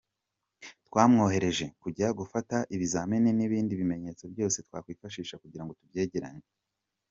Twamwohereje 0.87 1.65
kujya 1.81 2.07
gufata 2.19 2.57
ibizame 2.75 3.15
n’ibindi 3.37 3.73
bimenyetso 3.79 4.23
byose 4.33 4.57
twakwifashisha, 4.67 5.39
kugira 5.41 5.63
ngo 5.63 5.73
tubyegeranye. 5.79 6.47